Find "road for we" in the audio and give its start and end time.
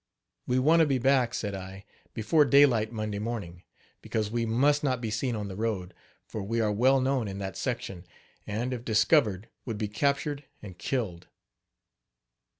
5.55-6.59